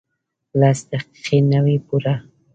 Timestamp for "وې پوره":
1.63-2.15